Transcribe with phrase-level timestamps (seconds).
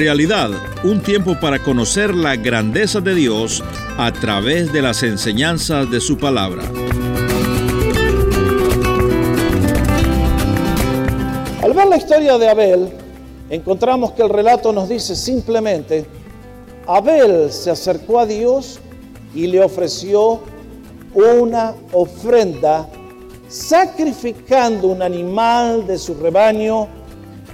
[0.00, 0.48] Realidad,
[0.82, 3.62] un tiempo para conocer la grandeza de Dios
[3.98, 6.62] a través de las enseñanzas de su palabra.
[11.62, 12.88] Al ver la historia de Abel,
[13.50, 16.06] encontramos que el relato nos dice simplemente,
[16.86, 18.80] Abel se acercó a Dios
[19.34, 20.40] y le ofreció
[21.12, 22.88] una ofrenda
[23.48, 26.88] sacrificando un animal de su rebaño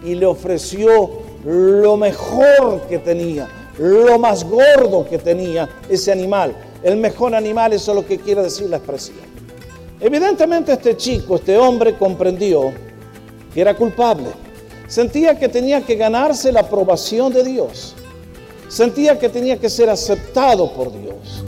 [0.04, 6.54] y le ofreció lo mejor que tenía, lo más gordo que tenía ese animal.
[6.82, 9.18] El mejor animal, eso es lo que quiere decir la expresión.
[10.00, 12.72] Evidentemente este chico, este hombre comprendió
[13.54, 14.28] que era culpable.
[14.88, 17.94] Sentía que tenía que ganarse la aprobación de Dios.
[18.68, 21.44] Sentía que tenía que ser aceptado por Dios.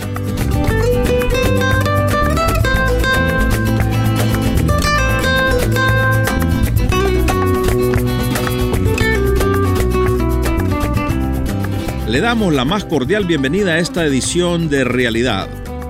[12.19, 15.47] Le damos la más cordial bienvenida a esta edición de Realidad.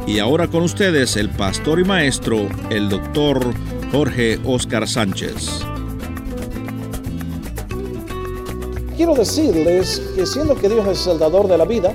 [0.07, 3.41] Y ahora con ustedes el pastor y maestro, el doctor
[3.91, 5.62] Jorge Oscar Sánchez.
[8.95, 11.95] Quiero decirles que siendo que Dios es el dador de la vida,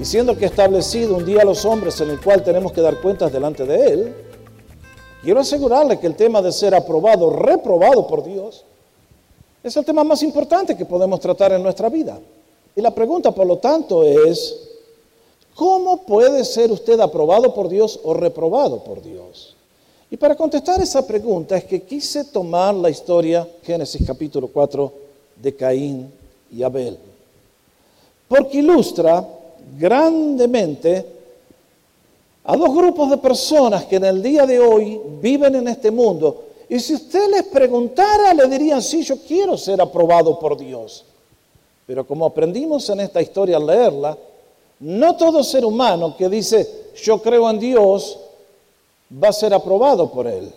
[0.00, 2.80] y siendo que ha establecido un día a los hombres en el cual tenemos que
[2.80, 4.14] dar cuentas delante de Él,
[5.24, 8.64] quiero asegurarle que el tema de ser aprobado, reprobado por Dios,
[9.64, 12.16] es el tema más importante que podemos tratar en nuestra vida.
[12.74, 14.56] Y la pregunta, por lo tanto, es,
[15.54, 19.56] ¿cómo puede ser usted aprobado por Dios o reprobado por Dios?
[20.10, 24.92] Y para contestar esa pregunta es que quise tomar la historia, Génesis capítulo 4,
[25.36, 26.12] de Caín
[26.50, 26.98] y Abel,
[28.28, 29.26] porque ilustra
[29.78, 31.06] grandemente
[32.44, 36.44] a dos grupos de personas que en el día de hoy viven en este mundo.
[36.68, 41.04] Y si usted les preguntara, le dirían, sí, yo quiero ser aprobado por Dios.
[41.90, 44.16] Pero como aprendimos en esta historia al leerla,
[44.78, 48.16] no todo ser humano que dice yo creo en Dios
[49.12, 50.52] va a ser aprobado por Él.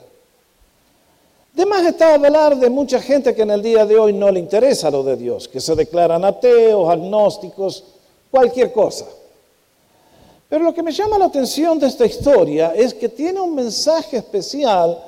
[1.55, 4.91] Además está hablar de mucha gente que en el día de hoy no le interesa
[4.91, 7.83] lo de Dios, que se declaran ateos, agnósticos,
[8.29, 9.07] cualquier cosa.
[10.47, 14.17] Pero lo que me llama la atención de esta historia es que tiene un mensaje
[14.17, 15.03] especial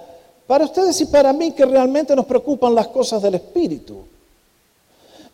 [0.47, 4.14] para ustedes y para mí que realmente nos preocupan las cosas del Espíritu.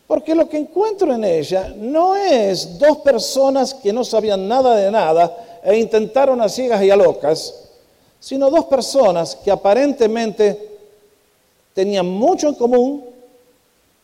[0.06, 4.90] Porque lo que encuentro en ella no es dos personas que no sabían nada de
[4.90, 7.70] nada e intentaron a ciegas y a locas,
[8.20, 10.70] sino dos personas que aparentemente
[11.72, 13.04] tenían mucho en común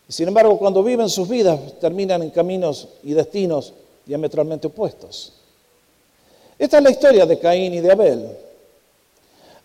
[0.08, 3.74] y sin embargo cuando viven sus vidas terminan en caminos y destinos
[4.06, 5.34] diametralmente opuestos.
[6.58, 8.36] Esta es la historia de Caín y de Abel.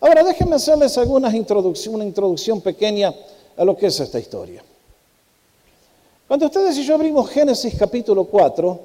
[0.00, 3.14] Ahora déjenme hacerles algunas introducción, una introducción pequeña
[3.56, 4.62] a lo que es esta historia.
[6.34, 8.80] Cuando ustedes y yo abrimos Génesis capítulo 4,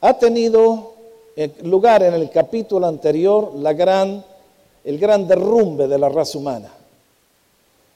[0.00, 0.94] ha tenido
[1.62, 4.24] lugar en el capítulo anterior la gran,
[4.82, 6.72] el gran derrumbe de la raza humana.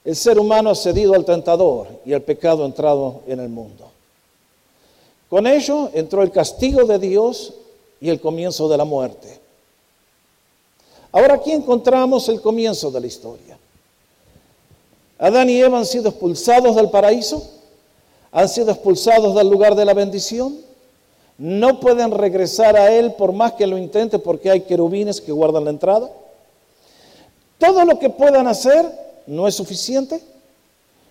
[0.05, 3.91] El ser humano ha cedido al tentador y el pecado ha entrado en el mundo.
[5.29, 7.55] Con ello entró el castigo de Dios
[7.99, 9.37] y el comienzo de la muerte.
[11.11, 13.57] Ahora aquí encontramos el comienzo de la historia.
[15.19, 17.62] Adán y Eva han sido expulsados del paraíso
[18.33, 20.57] han sido expulsados del lugar de la bendición.
[21.37, 25.65] No pueden regresar a Él por más que lo intente porque hay querubines que guardan
[25.65, 26.09] la entrada.
[27.59, 28.85] Todo lo que puedan hacer
[29.27, 30.19] no es suficiente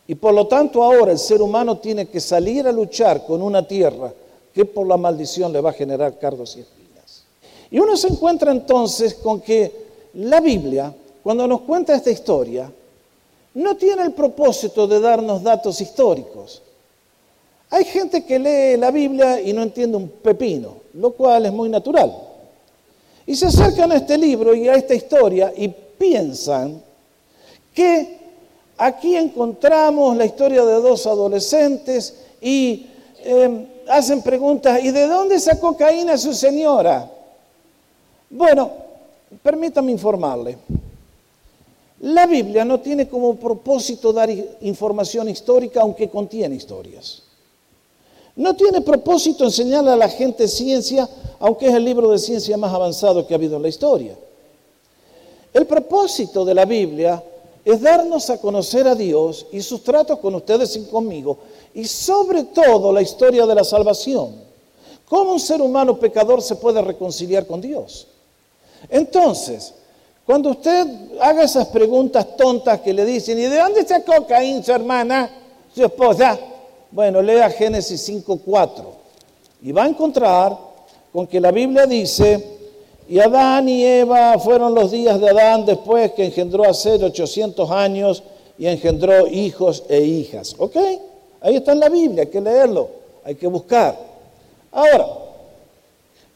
[0.06, 3.66] y por lo tanto ahora el ser humano tiene que salir a luchar con una
[3.66, 4.12] tierra
[4.52, 7.24] que por la maldición le va a generar cardos y espinas.
[7.70, 9.72] Y uno se encuentra entonces con que
[10.14, 12.70] la Biblia, cuando nos cuenta esta historia,
[13.54, 16.62] no tiene el propósito de darnos datos históricos,
[17.72, 21.70] hay gente que lee la Biblia y no entiende un pepino, lo cual es muy
[21.70, 22.14] natural.
[23.24, 26.82] Y se acercan a este libro y a esta historia y piensan
[27.72, 28.18] que
[28.76, 32.88] aquí encontramos la historia de dos adolescentes y
[33.24, 37.10] em, hacen preguntas, ¿y de dónde sacó Caín su señora?
[38.28, 38.70] Bueno,
[39.42, 40.58] permítame informarle.
[42.00, 44.28] La Biblia no tiene como propósito dar
[44.60, 47.31] información histórica, aunque contiene historias.
[48.36, 51.08] No tiene propósito enseñarle a la gente ciencia,
[51.38, 54.16] aunque es el libro de ciencia más avanzado que ha habido en la historia.
[55.52, 57.22] El propósito de la Biblia
[57.64, 61.38] es darnos a conocer a Dios y sus tratos con ustedes y conmigo,
[61.74, 64.34] y sobre todo la historia de la salvación.
[65.08, 68.06] ¿Cómo un ser humano pecador se puede reconciliar con Dios?
[68.88, 69.74] Entonces,
[70.24, 70.86] cuando usted
[71.20, 75.30] haga esas preguntas tontas que le dicen, ¿y de dónde sacó Caín su hermana,
[75.74, 76.38] su esposa?
[76.92, 78.84] Bueno, lea Génesis 5.4
[79.62, 80.58] y va a encontrar
[81.10, 82.58] con que la Biblia dice,
[83.08, 87.70] y Adán y Eva fueron los días de Adán después que engendró a Seth 800
[87.70, 88.22] años
[88.58, 90.54] y engendró hijos e hijas.
[90.58, 90.76] ¿Ok?
[91.40, 92.90] Ahí está en la Biblia, hay que leerlo,
[93.24, 93.98] hay que buscar.
[94.70, 95.06] Ahora,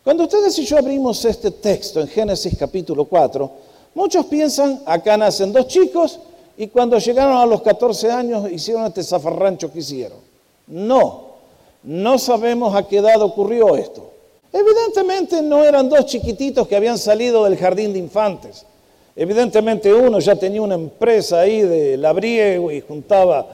[0.03, 3.51] cuando ustedes y yo abrimos este texto en Génesis capítulo 4,
[3.95, 6.19] muchos piensan, acá nacen dos chicos
[6.57, 10.36] y cuando llegaron a los 14 años hicieron este zafarrancho que hicieron.
[10.67, 11.27] No,
[11.83, 14.11] no sabemos a qué edad ocurrió esto.
[14.53, 18.65] Evidentemente no eran dos chiquititos que habían salido del jardín de infantes.
[19.15, 23.47] Evidentemente uno ya tenía una empresa ahí de labriego y juntaba,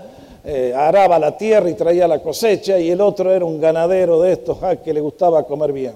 [0.44, 4.32] eh, araba la tierra y traía la cosecha y el otro era un ganadero de
[4.32, 5.94] estos ah, que le gustaba comer bien.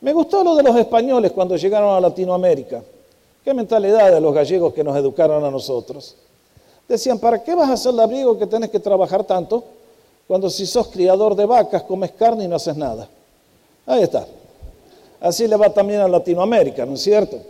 [0.00, 2.82] Me gustó lo de los españoles cuando llegaron a Latinoamérica.
[3.44, 6.14] Qué mentalidad de los gallegos que nos educaron a nosotros.
[6.88, 9.64] Decían, ¿para qué vas a ser labriego que tenés que trabajar tanto?
[10.28, 13.08] Cuando si sos criador de vacas, comes carne y no haces nada.
[13.86, 14.26] Ahí está.
[15.20, 17.40] Así le va también a Latinoamérica, ¿no es cierto?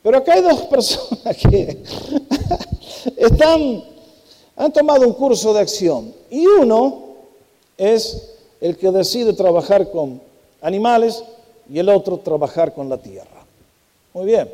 [0.00, 1.82] Pero acá hay dos personas que
[3.16, 3.84] están,
[4.56, 6.14] han tomado un curso de acción.
[6.30, 7.02] Y uno
[7.76, 10.20] es el que decide trabajar con
[10.60, 11.24] animales
[11.68, 13.44] y el otro trabajar con la tierra.
[14.14, 14.48] Muy bien.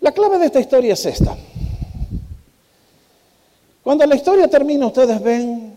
[0.00, 1.36] La clave de esta historia es esta.
[3.90, 5.74] Cuando la historia termina, ustedes ven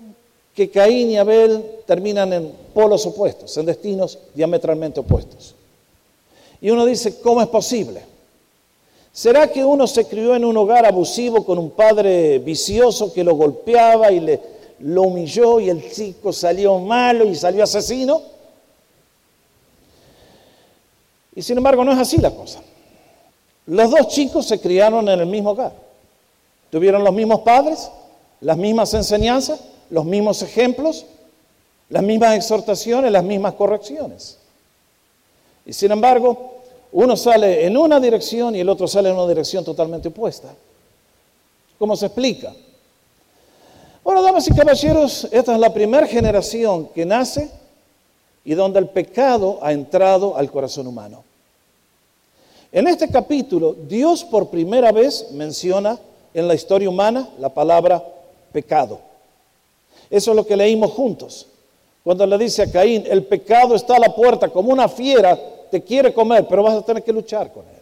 [0.54, 5.56] que Caín y Abel terminan en polos opuestos, en destinos diametralmente opuestos.
[6.62, 8.04] Y uno dice, ¿cómo es posible?
[9.12, 13.34] ¿Será que uno se crió en un hogar abusivo con un padre vicioso que lo
[13.34, 14.40] golpeaba y le,
[14.82, 18.22] lo humilló y el chico salió malo y salió asesino?
[21.34, 22.62] Y sin embargo no es así la cosa.
[23.66, 25.74] Los dos chicos se criaron en el mismo hogar.
[26.70, 27.90] Tuvieron los mismos padres,
[28.44, 31.06] las mismas enseñanzas, los mismos ejemplos,
[31.90, 34.38] las mismas exhortaciones, las mismas correcciones.
[35.66, 36.56] Y sin embargo,
[36.92, 40.54] uno sale en una dirección y el otro sale en una dirección totalmente opuesta.
[41.80, 42.54] ¿Cómo se explica?
[44.04, 47.50] Bueno, damas y caballeros, esta es la primera generación que nace
[48.44, 51.24] y donde el pecado ha entrado al corazón humano.
[52.74, 55.98] En este capítulo, Dios por primera vez menciona
[56.34, 58.04] en la historia humana la palabra
[58.54, 59.00] pecado.
[60.10, 61.48] Eso es lo que leímos juntos.
[62.04, 65.38] Cuando le dice a Caín, el pecado está a la puerta como una fiera,
[65.72, 67.74] te quiere comer, pero vas a tener que luchar con él.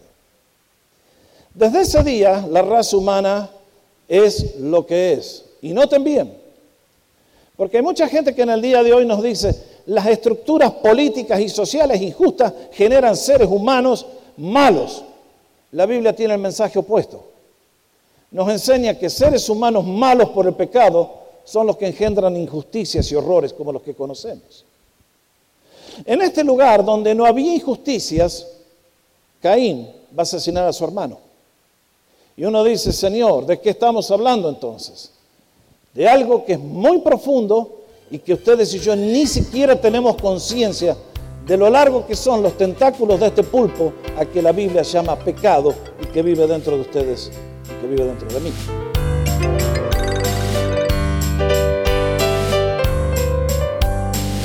[1.54, 3.50] Desde ese día, la raza humana
[4.08, 5.46] es lo que es.
[5.62, 6.34] Y noten bien,
[7.58, 9.54] porque hay mucha gente que en el día de hoy nos dice,
[9.88, 14.06] las estructuras políticas y sociales injustas generan seres humanos
[14.38, 15.04] malos.
[15.72, 17.31] La Biblia tiene el mensaje opuesto.
[18.32, 23.16] Nos enseña que seres humanos malos por el pecado son los que engendran injusticias y
[23.16, 24.66] horrores como los que conocemos.
[26.06, 28.48] En este lugar donde no había injusticias,
[29.42, 31.20] Caín va a asesinar a su hermano.
[32.38, 35.12] Y uno dice, Señor, ¿de qué estamos hablando entonces?
[35.94, 40.96] De algo que es muy profundo y que ustedes y yo ni siquiera tenemos conciencia
[41.46, 45.20] de lo largo que son los tentáculos de este pulpo a que la Biblia llama
[45.20, 47.30] pecado y que vive dentro de ustedes
[47.80, 48.52] que vive dentro de mí.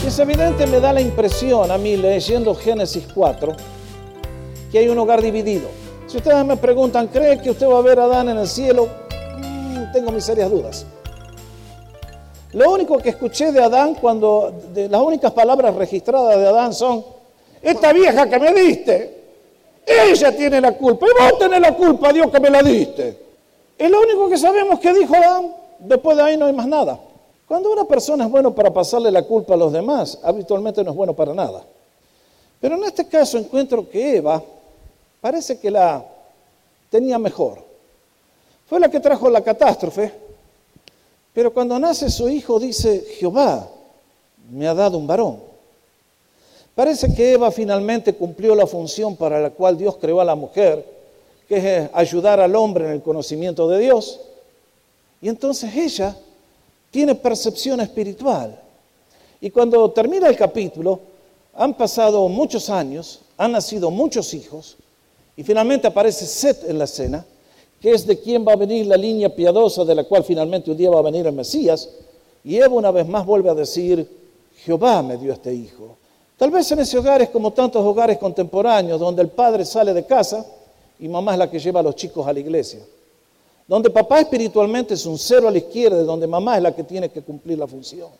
[0.06, 3.52] Es evidente, me da la impresión a mí leyendo Génesis 4
[4.70, 5.68] que hay un hogar dividido.
[6.06, 8.88] Si ustedes me preguntan, ¿cree que usted va a ver a Adán en el cielo?
[9.38, 10.86] Mm, tengo mis serias dudas.
[12.52, 17.04] Lo único que escuché de Adán cuando, las únicas palabras registradas de Adán son,
[17.60, 19.15] esta vieja que me diste,
[19.86, 23.26] ella tiene la culpa, y vos tenés la culpa, Dios que me la diste.
[23.78, 26.98] Es lo único que sabemos que dijo Adán, después de ahí no hay más nada.
[27.46, 30.96] Cuando una persona es bueno para pasarle la culpa a los demás, habitualmente no es
[30.96, 31.64] bueno para nada.
[32.60, 34.42] Pero en este caso encuentro que Eva
[35.20, 36.04] parece que la
[36.90, 37.62] tenía mejor.
[38.66, 40.12] Fue la que trajo la catástrofe,
[41.32, 43.68] pero cuando nace su hijo dice, Jehová
[44.50, 45.38] me ha dado un varón.
[46.76, 50.84] Parece que Eva finalmente cumplió la función para la cual Dios creó a la mujer,
[51.48, 54.20] que es eh, ayudar al hombre en el conocimiento de Dios.
[55.22, 56.14] Y entonces ella
[56.90, 58.60] tiene percepción espiritual.
[59.40, 61.00] Y cuando termina el capítulo,
[61.54, 64.76] han pasado muchos años, han nacido muchos hijos,
[65.34, 67.24] y finalmente aparece Seth en la escena,
[67.80, 70.76] que es de quién va a venir la línea piadosa de la cual finalmente un
[70.76, 71.88] día va a venir el Mesías.
[72.44, 74.06] Y Eva una vez más vuelve a decir,
[74.58, 75.96] Jehová me dio este hijo.
[76.36, 80.04] Tal vez en ese hogar es como tantos hogares contemporáneos, donde el padre sale de
[80.04, 80.44] casa
[80.98, 82.80] y mamá es la que lleva a los chicos a la iglesia.
[83.68, 87.08] donde papá espiritualmente es un cero a la izquierda, donde mamá es la que tiene
[87.08, 88.10] que cumplir la función.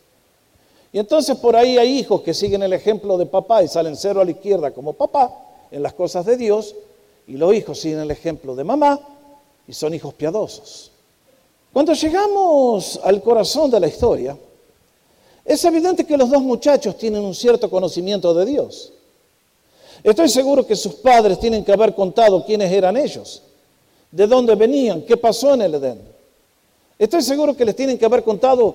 [0.92, 4.20] Y entonces por ahí hay hijos que siguen el ejemplo de papá y salen cero
[4.20, 5.30] a la izquierda como papá
[5.70, 6.74] en las cosas de Dios,
[7.28, 9.00] y los hijos siguen el ejemplo de mamá
[9.66, 10.92] y son hijos piadosos.
[11.72, 14.36] Cuando llegamos al corazón de la historia,
[15.46, 18.92] es evidente que los dos muchachos tienen un cierto conocimiento de Dios.
[20.02, 23.42] Estoy seguro que sus padres tienen que haber contado quiénes eran ellos,
[24.10, 26.00] de dónde venían, qué pasó en el Edén.
[26.98, 28.74] Estoy seguro que les tienen que haber contado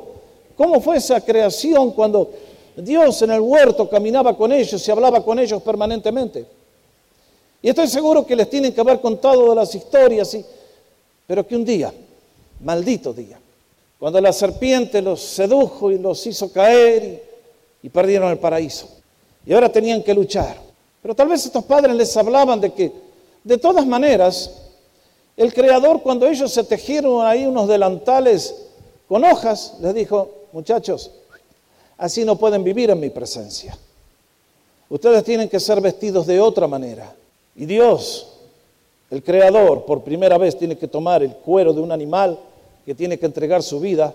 [0.56, 2.32] cómo fue esa creación cuando
[2.76, 6.46] Dios en el huerto caminaba con ellos y hablaba con ellos permanentemente.
[7.62, 10.38] Y estoy seguro que les tienen que haber contado de las historias,
[11.28, 11.94] pero que un día,
[12.62, 13.40] maldito día,
[14.02, 17.24] cuando la serpiente los sedujo y los hizo caer
[17.84, 18.90] y perdieron el paraíso.
[19.46, 20.58] Y ahora tenían que luchar.
[21.04, 22.92] Pero tal vez estos padres les hablaban de que,
[23.44, 24.64] de todas maneras,
[25.38, 28.56] el Creador cuando ellos se tejieron ahí unos delantales
[29.08, 31.12] con hojas, les dijo, muchachos,
[31.96, 33.78] así no pueden vivir en mi presencia.
[34.90, 37.14] Ustedes tienen que ser vestidos de otra manera.
[37.56, 38.40] Y Dios,
[39.12, 42.40] el Creador, por primera vez tiene que tomar el cuero de un animal
[42.86, 44.14] que tiene que entregar su vida,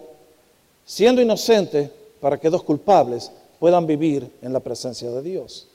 [0.85, 5.69] siendo inocente, para que dos culpables puedan vivir en la presencia de Dios.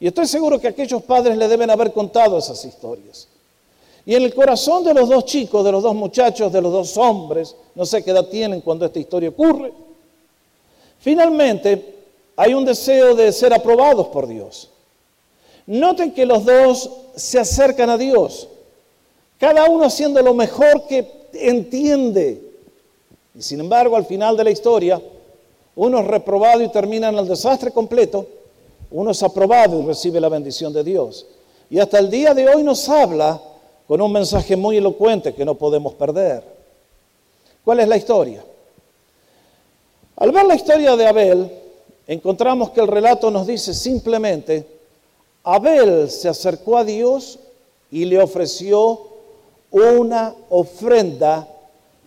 [0.00, 3.28] Y estoy seguro que aquellos padres le deben haber contado esas historias.
[4.06, 6.96] Y en el corazón de los dos chicos, de los dos muchachos, de los dos
[6.98, 9.72] hombres, no sé qué edad tienen cuando esta historia ocurre,
[10.98, 11.94] finalmente
[12.36, 14.70] hay un deseo de ser aprobados por Dios.
[15.66, 18.48] Noten que los dos se acercan a Dios,
[19.38, 22.40] cada uno haciendo lo mejor que entiende.
[23.34, 25.00] Y sin embargo, al final de la historia,
[25.76, 28.26] uno es reprobado y termina en el desastre completo,
[28.90, 31.26] uno es aprobado y recibe la bendición de Dios.
[31.68, 33.40] Y hasta el día de hoy nos habla
[33.88, 36.44] con un mensaje muy elocuente que no podemos perder.
[37.64, 38.44] ¿Cuál es la historia?
[40.16, 41.50] Al ver la historia de Abel,
[42.06, 44.66] encontramos que el relato nos dice simplemente,
[45.42, 47.38] Abel se acercó a Dios
[47.90, 49.13] y le ofreció
[49.74, 51.48] una ofrenda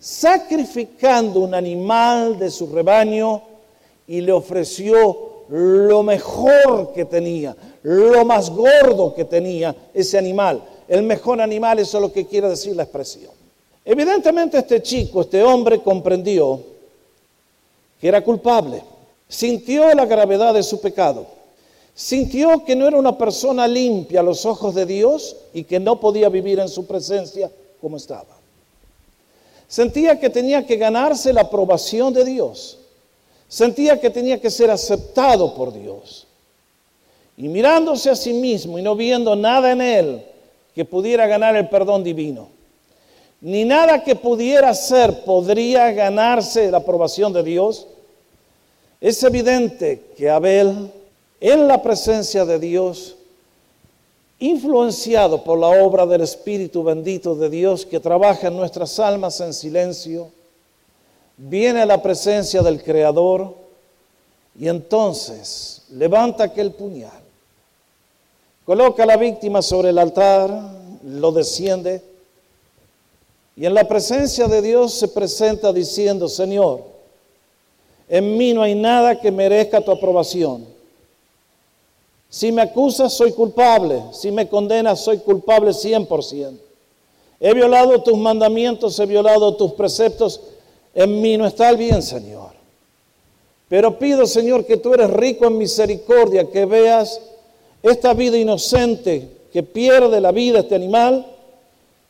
[0.00, 3.42] sacrificando un animal de su rebaño
[4.06, 10.62] y le ofreció lo mejor que tenía, lo más gordo que tenía ese animal.
[10.88, 13.32] El mejor animal, eso es lo que quiere decir la expresión.
[13.84, 16.60] Evidentemente este chico, este hombre comprendió
[18.00, 18.82] que era culpable,
[19.28, 21.26] sintió la gravedad de su pecado,
[21.98, 25.98] sintió que no era una persona limpia a los ojos de Dios y que no
[25.98, 27.50] podía vivir en su presencia
[27.80, 28.38] como estaba.
[29.66, 32.78] Sentía que tenía que ganarse la aprobación de Dios
[33.48, 36.26] Sentía que tenía que ser aceptado por Dios.
[37.38, 40.22] Y mirándose a sí mismo y no viendo nada en él
[40.74, 42.50] que pudiera ganar el perdón divino,
[43.40, 47.86] ni nada que pudiera ser podría ganarse la aprobación de Dios,
[49.00, 50.90] es evidente que Abel,
[51.40, 53.16] en la presencia de Dios,
[54.40, 59.52] influenciado por la obra del Espíritu bendito de Dios que trabaja en nuestras almas en
[59.52, 60.30] silencio,
[61.36, 63.54] viene a la presencia del Creador
[64.58, 67.22] y entonces levanta aquel puñal,
[68.64, 70.50] coloca a la víctima sobre el altar,
[71.04, 72.02] lo desciende
[73.58, 76.84] y en la presencia de Dios se presenta diciendo, Señor,
[78.08, 80.64] en mí no hay nada que merezca tu aprobación.
[82.28, 84.02] Si me acusas, soy culpable.
[84.12, 86.58] Si me condenas, soy culpable 100%.
[87.40, 90.40] He violado tus mandamientos, he violado tus preceptos
[90.94, 92.50] en mí no está el bien, Señor.
[93.68, 97.20] Pero pido, Señor, que tú eres rico en misericordia, que veas
[97.82, 101.24] esta vida inocente que pierde la vida este animal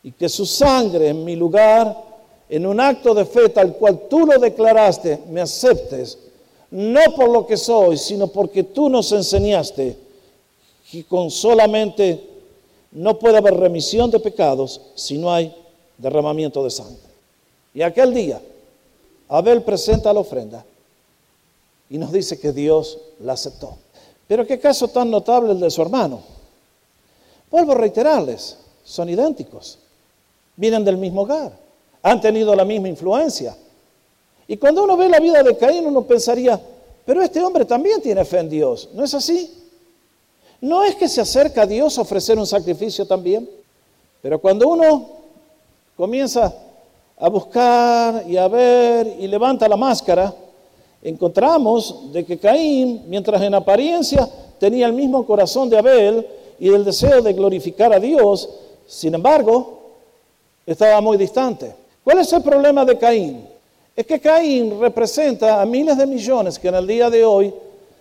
[0.01, 1.95] y que su sangre en mi lugar,
[2.49, 6.17] en un acto de fe tal cual tú lo declaraste, me aceptes,
[6.71, 9.95] no por lo que soy, sino porque tú nos enseñaste
[10.89, 12.19] que con solamente
[12.91, 15.53] no puede haber remisión de pecados si no hay
[15.97, 16.97] derramamiento de sangre.
[17.73, 18.41] Y aquel día,
[19.27, 20.65] Abel presenta la ofrenda
[21.89, 23.77] y nos dice que Dios la aceptó.
[24.27, 26.21] Pero qué caso tan notable el de su hermano.
[27.51, 29.77] Vuelvo a reiterarles, son idénticos,
[30.55, 31.51] vienen del mismo hogar,
[32.01, 33.55] han tenido la misma influencia.
[34.47, 36.59] Y cuando uno ve la vida de Caín, uno pensaría,
[37.05, 39.58] pero este hombre también tiene fe en Dios, ¿no es así?
[40.61, 43.49] ¿No es que se acerca a Dios a ofrecer un sacrificio también?
[44.21, 45.09] Pero cuando uno
[45.95, 46.53] comienza
[47.17, 50.33] a buscar y a ver y levanta la máscara,
[51.01, 56.27] encontramos de que Caín, mientras en apariencia tenía el mismo corazón de Abel
[56.59, 58.49] y el deseo de glorificar a Dios,
[58.85, 59.79] sin embargo,
[60.65, 61.73] estaba muy distante.
[62.03, 63.47] ¿Cuál es el problema de Caín?
[63.95, 67.53] Es que Caín representa a miles de millones que en el día de hoy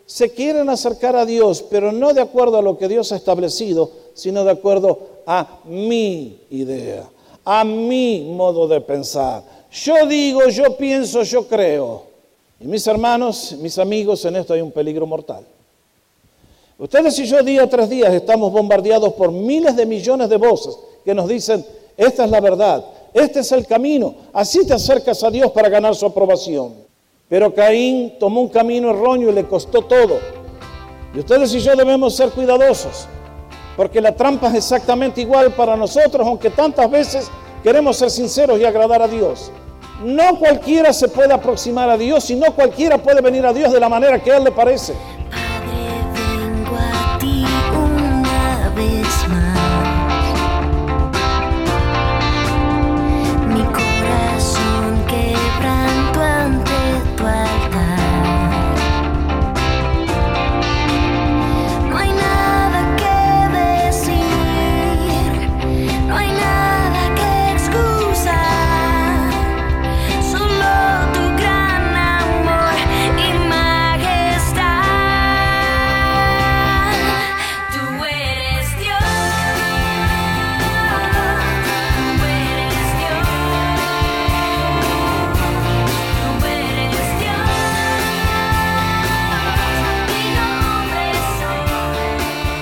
[0.08, 3.90] se quieren acercar a Dios, pero no de acuerdo a lo que Dios ha establecido,
[4.14, 7.06] sino de acuerdo a mi idea,
[7.44, 9.42] a mi modo de pensar.
[9.70, 12.04] Yo digo, yo pienso, yo creo.
[12.58, 15.44] Y mis hermanos, mis amigos, en esto hay un peligro mortal.
[16.78, 20.74] Ustedes y yo día tras día estamos bombardeados por miles de millones de voces
[21.04, 21.62] que nos dicen,
[21.98, 25.94] esta es la verdad, este es el camino, así te acercas a Dios para ganar
[25.94, 26.87] su aprobación.
[27.28, 30.18] Pero Caín tomó un camino erróneo y le costó todo.
[31.14, 33.06] Y ustedes y yo debemos ser cuidadosos,
[33.76, 37.30] porque la trampa es exactamente igual para nosotros, aunque tantas veces
[37.62, 39.50] queremos ser sinceros y agradar a Dios.
[40.02, 43.80] No cualquiera se puede aproximar a Dios y no cualquiera puede venir a Dios de
[43.80, 44.94] la manera que a Él le parece.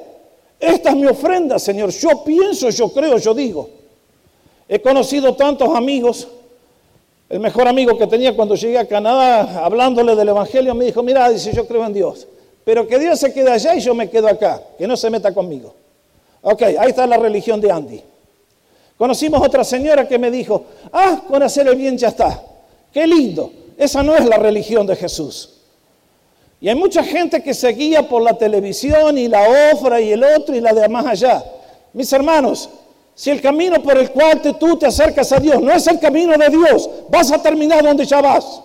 [0.61, 1.91] Esta es mi ofrenda, Señor.
[1.91, 3.82] Yo pienso, yo creo, yo digo.
[4.73, 6.27] He conocido tantos amigos.
[7.29, 11.29] El mejor amigo que tenía cuando llegué a Canadá, hablándole del Evangelio, me dijo, mira,
[11.29, 12.27] dice, yo creo en Dios.
[12.65, 15.35] Pero que Dios se quede allá y yo me quedo acá, que no se meta
[15.35, 15.75] conmigo.
[16.41, 18.03] Ok, ahí está la religión de Andy.
[18.97, 22.43] Conocimos otra señora que me dijo, ah, con hacer el bien ya está.
[22.91, 23.53] Qué lindo.
[23.77, 25.51] Esa no es la religión de Jesús.
[26.63, 30.25] Y hay mucha gente que se guía por la televisión y la ofra y el
[30.25, 31.45] otro y la de más allá.
[31.93, 32.71] Mis hermanos,
[33.14, 36.37] si el camino por el cual tú te acercas a Dios no es el camino
[36.37, 38.61] de Dios, vas a terminar donde ya vas.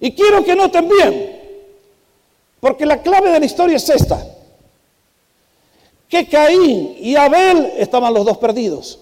[0.00, 1.40] Y quiero que noten bien,
[2.60, 4.24] porque la clave de la historia es esta,
[6.08, 8.98] que Caín y Abel estaban los dos perdidos,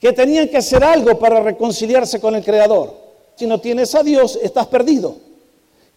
[0.00, 2.94] que tenían que hacer algo para reconciliarse con el Creador.
[3.34, 5.16] Si no tienes a Dios, estás perdido.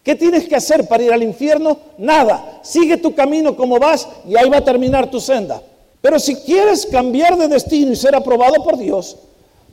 [0.02, 1.78] ¿Qué tienes que hacer para ir al infierno?
[1.98, 2.60] Nada.
[2.62, 5.62] Sigue tu camino como vas y ahí va a terminar tu senda.
[6.00, 9.16] Pero si quieres cambiar de destino y ser aprobado por Dios,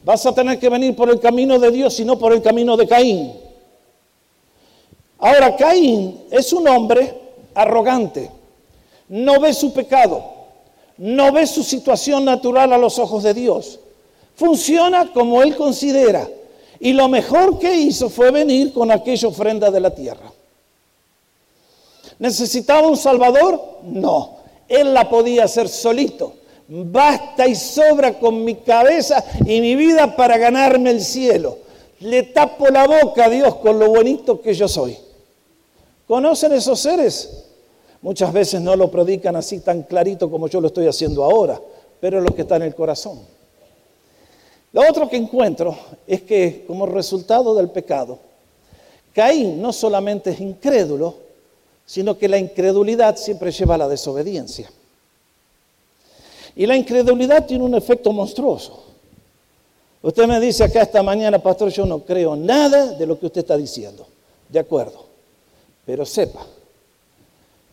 [0.03, 2.75] vas a tener que venir por el camino de Dios y no por el camino
[2.75, 3.33] de Caín.
[5.19, 7.13] Ahora, Caín es un hombre
[7.53, 8.29] arrogante,
[9.09, 10.23] no ve su pecado,
[10.97, 13.79] no ve su situación natural a los ojos de Dios.
[14.35, 16.27] Funciona como él considera.
[16.79, 20.31] Y lo mejor que hizo fue venir con aquella ofrenda de la tierra.
[22.19, 23.79] ¿Necesitaba un Salvador?
[23.83, 24.37] No.
[24.67, 26.33] Él la podía hacer solito.
[26.67, 31.59] Basta y sobra con mi cabeza y mi vida para ganarme el cielo.
[31.99, 34.97] Le tapo la boca a Dios con lo bonito que yo soy.
[36.07, 37.45] ¿Conocen esos seres?
[38.01, 41.59] Muchas veces no lo predican así tan clarito como yo lo estoy haciendo ahora,
[41.99, 43.19] pero lo que está en el corazón.
[44.73, 45.75] Lo otro que encuentro
[46.05, 48.19] es que como resultado del pecado,
[49.13, 51.26] Caín no solamente es incrédulo,
[51.87, 54.69] sino que la incredulidad siempre lleva a la desobediencia.
[56.53, 58.83] Y la incredulidad tiene un efecto monstruoso.
[60.01, 63.39] Usted me dice acá esta mañana, pastor, yo no creo nada de lo que usted
[63.39, 64.05] está diciendo.
[64.49, 65.05] De acuerdo.
[65.85, 66.45] Pero sepa,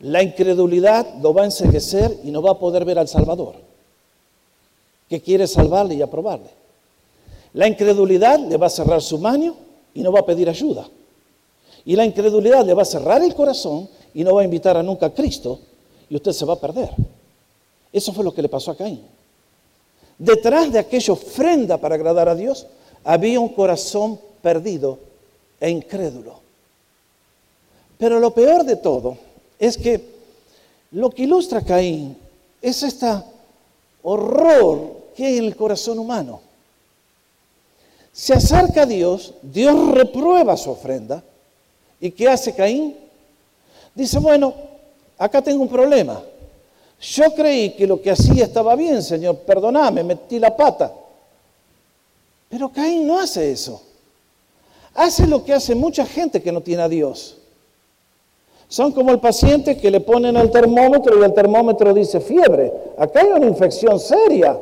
[0.00, 3.56] la incredulidad lo va a enseguecer y no va a poder ver al Salvador,
[5.08, 6.50] que quiere salvarle y aprobarle.
[7.54, 9.56] La incredulidad le va a cerrar su mano
[9.92, 10.88] y no va a pedir ayuda.
[11.84, 14.82] Y la incredulidad le va a cerrar el corazón y no va a invitar a
[14.82, 15.60] nunca a Cristo
[16.08, 16.90] y usted se va a perder.
[17.92, 19.02] Eso fue lo que le pasó a Caín.
[20.18, 22.66] Detrás de aquella ofrenda para agradar a Dios
[23.02, 24.98] había un corazón perdido
[25.60, 26.40] e incrédulo.
[27.98, 29.16] Pero lo peor de todo
[29.58, 30.14] es que
[30.92, 32.16] lo que ilustra Caín
[32.62, 33.06] es este
[34.02, 36.40] horror que hay en el corazón humano.
[38.12, 41.22] Se acerca a Dios, Dios reprueba su ofrenda.
[42.00, 42.96] ¿Y qué hace Caín?
[43.94, 44.52] Dice, bueno,
[45.18, 46.20] acá tengo un problema.
[47.00, 50.92] Yo creí que lo que hacía estaba bien, Señor, perdoname, metí la pata.
[52.48, 53.82] Pero Caín no hace eso.
[54.94, 57.38] Hace lo que hace mucha gente que no tiene a Dios.
[58.68, 62.72] Son como el paciente que le ponen el termómetro y el termómetro dice fiebre.
[62.96, 64.58] Acá hay una infección seria.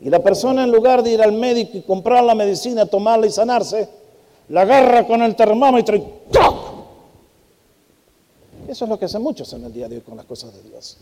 [0.00, 3.30] Y la persona en lugar de ir al médico y comprar la medicina, tomarla y
[3.30, 3.88] sanarse,
[4.50, 6.65] la agarra con el termómetro y ¡toc!
[8.68, 10.62] Eso es lo que hacen muchos en el día de hoy con las cosas de
[10.68, 10.96] Dios.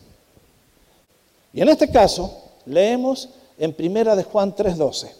[1.53, 2.31] Y en este caso,
[2.66, 5.11] leemos en primera de Juan 3:12.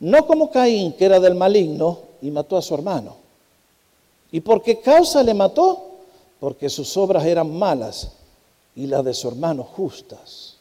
[0.00, 3.16] No como Caín, que era del maligno y mató a su hermano.
[4.32, 5.86] ¿Y por qué causa le mató?
[6.38, 8.12] Porque sus obras eran malas
[8.74, 10.56] y las de su hermano justas.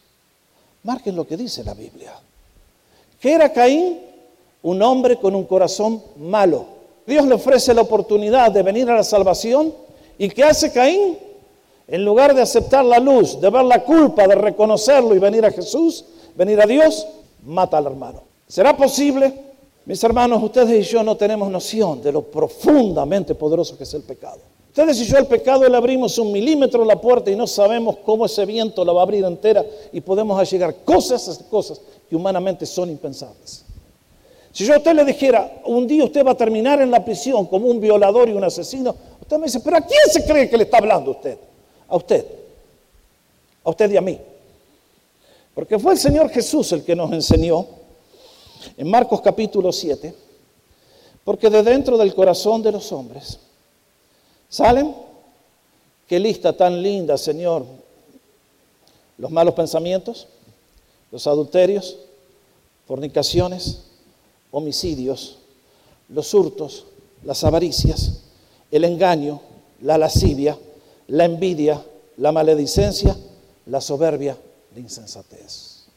[0.83, 2.13] Marquen lo que dice la Biblia.
[3.19, 3.99] ¿Qué era Caín?
[4.61, 6.65] Un hombre con un corazón malo.
[7.05, 9.73] Dios le ofrece la oportunidad de venir a la salvación
[10.19, 11.17] ¿Y qué hace Caín?
[11.87, 15.51] En lugar de aceptar la luz, de ver la culpa, de reconocerlo y venir a
[15.51, 16.05] Jesús,
[16.35, 17.07] venir a Dios,
[17.45, 18.21] mata al hermano.
[18.45, 19.33] ¿Será posible?
[19.85, 24.03] Mis hermanos, ustedes y yo no tenemos noción de lo profundamente poderoso que es el
[24.03, 24.39] pecado.
[24.67, 28.25] Ustedes y yo el pecado le abrimos un milímetro la puerta y no sabemos cómo
[28.25, 32.89] ese viento la va a abrir entera y podemos llegar cosas, cosas que humanamente son
[32.89, 33.65] impensables.
[34.51, 37.45] Si yo a usted le dijera, un día usted va a terminar en la prisión
[37.45, 38.95] como un violador y un asesino,
[39.29, 41.37] usted me dice, pero ¿a quién se cree que le está hablando usted?
[41.87, 42.25] A usted.
[43.63, 44.19] A usted y a mí.
[45.53, 47.67] Porque fue el Señor Jesús el que nos enseñó
[48.75, 50.15] en Marcos capítulo 7,
[51.23, 53.37] porque de dentro del corazón de los hombres
[54.49, 54.95] salen,
[56.07, 57.67] qué lista tan linda, Señor,
[59.19, 60.27] los malos pensamientos,
[61.11, 61.97] los adulterios,
[62.87, 63.83] fornicaciones,
[64.49, 65.37] homicidios,
[66.07, 66.85] los hurtos,
[67.23, 68.23] las avaricias,
[68.71, 69.41] el engaño,
[69.81, 70.57] la lascivia,
[71.07, 71.83] la envidia,
[72.17, 73.15] la maledicencia,
[73.65, 74.37] la soberbia,
[74.73, 75.87] la insensatez.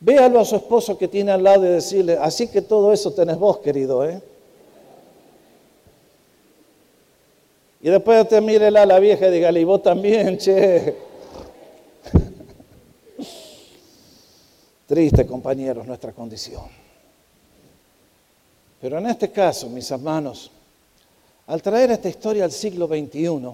[0.00, 3.38] Véalo a su esposo que tiene al lado y decirle, así que todo eso tenés
[3.38, 4.20] vos, querido, ¿eh?
[7.80, 10.96] Y después te mírela a la vieja y dígale, y vos también, che.
[14.86, 16.64] Triste, compañeros, nuestra condición.
[18.80, 20.50] Pero en este caso, mis hermanos,
[21.46, 23.50] al traer esta historia al siglo XXI,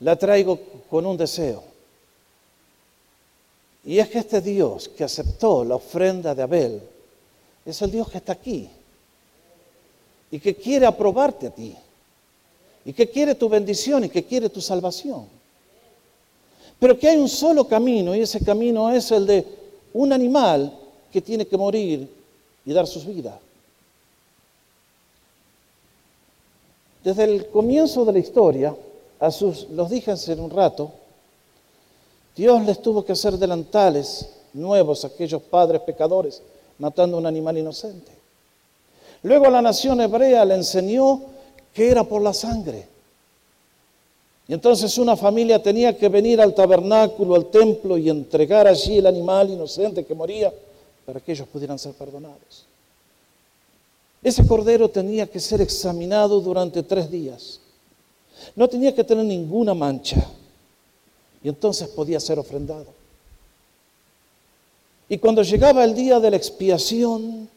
[0.00, 0.58] la traigo
[0.88, 1.62] con un deseo.
[3.84, 6.82] Y es que este Dios que aceptó la ofrenda de Abel
[7.64, 8.68] es el Dios que está aquí
[10.30, 11.74] y que quiere aprobarte a ti
[12.84, 15.26] y que quiere tu bendición y que quiere tu salvación.
[16.78, 19.46] Pero que hay un solo camino y ese camino es el de
[19.92, 20.72] un animal
[21.12, 22.08] que tiene que morir
[22.64, 23.34] y dar sus vidas.
[27.02, 28.74] Desde el comienzo de la historia,
[29.18, 30.90] a sus, los dije hace un rato,
[32.36, 36.42] Dios les tuvo que hacer delantales nuevos a aquellos padres pecadores,
[36.78, 38.12] matando un animal inocente.
[39.22, 41.20] Luego la nación hebrea le enseñó
[41.74, 42.88] que era por la sangre.
[44.48, 49.06] Y entonces una familia tenía que venir al tabernáculo, al templo y entregar allí el
[49.06, 50.52] animal inocente que moría
[51.06, 52.69] para que ellos pudieran ser perdonados.
[54.22, 57.60] Ese cordero tenía que ser examinado durante tres días.
[58.54, 60.26] No tenía que tener ninguna mancha.
[61.42, 62.86] Y entonces podía ser ofrendado.
[65.08, 67.48] Y cuando llegaba el día de la expiación,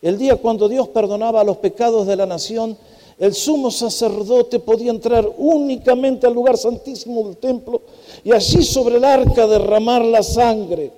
[0.00, 2.78] el día cuando Dios perdonaba los pecados de la nación,
[3.18, 7.82] el sumo sacerdote podía entrar únicamente al lugar santísimo del templo
[8.24, 10.90] y allí sobre el arca derramar la sangre.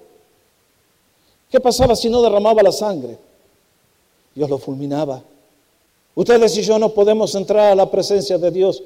[1.50, 3.18] ¿Qué pasaba si no derramaba la sangre?
[4.36, 5.22] Dios lo fulminaba.
[6.14, 8.82] Ustedes y yo no podemos entrar a la presencia de Dios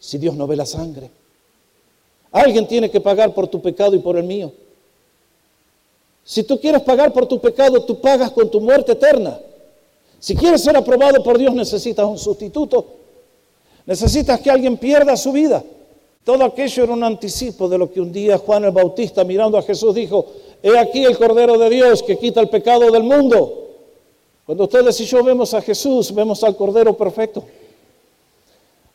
[0.00, 1.08] si Dios no ve la sangre.
[2.32, 4.52] Alguien tiene que pagar por tu pecado y por el mío.
[6.24, 9.38] Si tú quieres pagar por tu pecado, tú pagas con tu muerte eterna.
[10.18, 12.84] Si quieres ser aprobado por Dios, necesitas un sustituto.
[13.86, 15.62] Necesitas que alguien pierda su vida.
[16.24, 19.62] Todo aquello era un anticipo de lo que un día Juan el Bautista, mirando a
[19.62, 20.26] Jesús, dijo,
[20.60, 23.67] he aquí el Cordero de Dios que quita el pecado del mundo.
[24.48, 27.44] Cuando ustedes y yo vemos a Jesús, vemos al Cordero perfecto.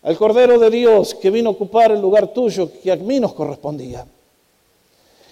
[0.02, 3.34] Al Cordero de Dios que vino a ocupar el lugar tuyo que a mí nos
[3.34, 4.04] correspondía.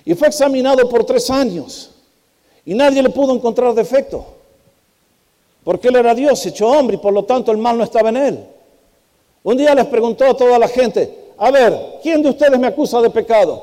[0.05, 1.89] Y fue examinado por tres años.
[2.63, 4.23] Y nadie le pudo encontrar defecto.
[5.63, 8.17] Porque él era Dios, hecho hombre, y por lo tanto el mal no estaba en
[8.17, 8.45] él.
[9.41, 13.01] Un día les preguntó a toda la gente, a ver, ¿quién de ustedes me acusa
[13.01, 13.59] de pecado?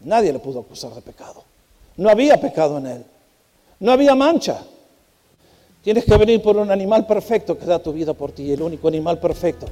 [0.00, 1.44] Nadie le pudo acusar de pecado.
[1.98, 3.04] No había pecado en él.
[3.80, 4.64] No había mancha.
[5.82, 8.52] Tienes que venir por un animal perfecto que da tu vida por ti.
[8.52, 9.66] El único animal perfecto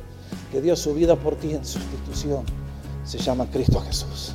[0.50, 2.44] que dio su vida por ti en sustitución
[3.04, 4.32] se llama Cristo Jesús.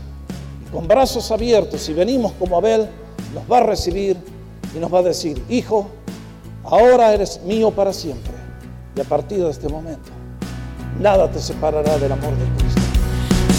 [0.68, 2.88] Y con brazos abiertos, si venimos como Abel,
[3.34, 4.18] nos va a recibir
[4.76, 5.88] y nos va a decir, hijo,
[6.64, 8.34] ahora eres mío para siempre.
[8.96, 10.12] Y a partir de este momento,
[11.00, 12.82] nada te separará del amor de Cristo.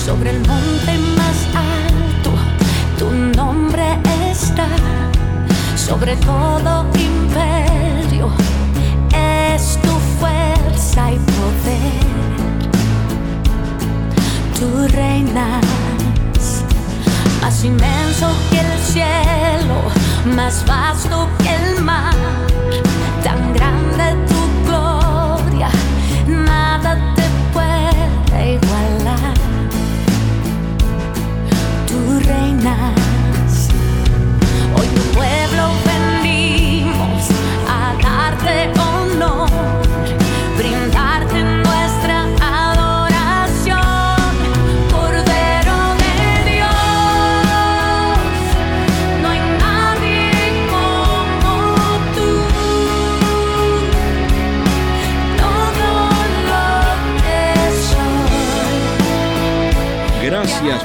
[0.06, 2.30] Sobre el monte más alto,
[2.96, 3.82] tu nombre
[4.30, 4.68] está.
[5.76, 7.93] Sobre todo imperio,
[9.12, 12.04] es tu fuerza y poder.
[14.58, 15.64] Tu reinas
[17.44, 19.82] más inmenso que el cielo,
[20.34, 22.14] más vasto que el mar,
[23.22, 25.68] tan grande tu gloria,
[26.26, 29.34] nada te puede igualar.
[31.86, 32.93] Tu reinas,